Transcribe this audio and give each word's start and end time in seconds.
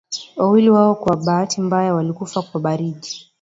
wawili 0.35 0.69
wao 0.69 0.95
kwa 0.95 1.15
bahati 1.17 1.61
mbaya 1.61 1.93
walikufa 1.95 2.41
kwa 2.41 2.61
baridi 2.61 3.29